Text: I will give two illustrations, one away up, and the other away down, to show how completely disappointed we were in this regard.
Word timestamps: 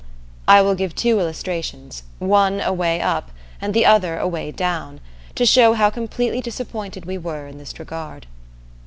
I 0.47 0.63
will 0.63 0.73
give 0.73 0.95
two 0.95 1.19
illustrations, 1.19 2.01
one 2.17 2.59
away 2.59 3.01
up, 3.01 3.29
and 3.61 3.71
the 3.71 3.85
other 3.85 4.17
away 4.17 4.51
down, 4.51 4.99
to 5.35 5.45
show 5.45 5.73
how 5.73 5.91
completely 5.91 6.41
disappointed 6.41 7.05
we 7.05 7.19
were 7.19 7.45
in 7.45 7.59
this 7.59 7.77
regard. 7.77 8.25